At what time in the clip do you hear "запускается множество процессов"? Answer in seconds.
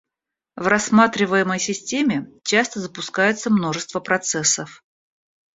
2.79-4.83